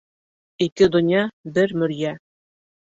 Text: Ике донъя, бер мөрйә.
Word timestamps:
Ике 0.67 0.89
донъя, 0.95 1.21
бер 1.59 1.79
мөрйә. 1.85 2.17